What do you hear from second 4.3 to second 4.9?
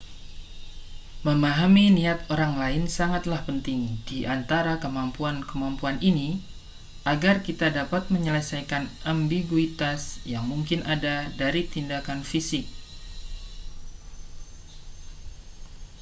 antara